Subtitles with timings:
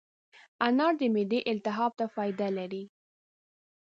[0.67, 2.83] انار د معدې التهاب ته فایده لري.